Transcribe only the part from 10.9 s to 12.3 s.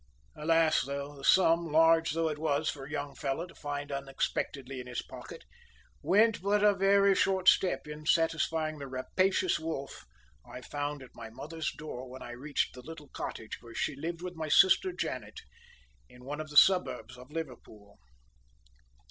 at my mother's door when